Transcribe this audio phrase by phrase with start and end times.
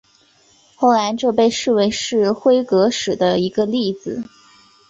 [0.73, 4.23] 后来这被视为是辉格史的一个例子。